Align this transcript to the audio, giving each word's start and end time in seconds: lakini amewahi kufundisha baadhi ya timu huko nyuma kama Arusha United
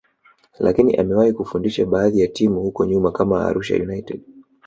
lakini 0.59 0.95
amewahi 0.95 1.33
kufundisha 1.33 1.85
baadhi 1.85 2.19
ya 2.21 2.27
timu 2.27 2.61
huko 2.61 2.85
nyuma 2.85 3.11
kama 3.11 3.45
Arusha 3.45 3.75
United 3.75 4.21